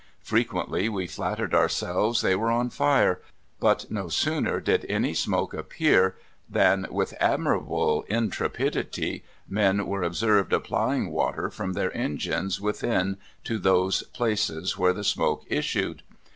[0.23, 3.21] Frequently we flattered ourselves they were on fire,
[3.59, 6.15] but no sooner did any smoke appear
[6.49, 14.01] than, with admirable intrepidity, men were observed applying water from their engines within to those
[14.01, 16.01] places whence the smoke issued.